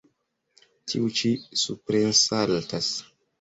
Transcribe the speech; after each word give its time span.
Tiu 0.93 1.09
ĉi 1.19 1.31
suprensaltas. 1.65 2.91